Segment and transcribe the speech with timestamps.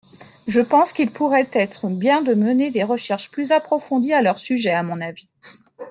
[0.47, 4.71] Je pense qu’il pourrait être bien de mener des recherches plus approfondies à leur sujet,
[4.71, 5.29] à mon avis.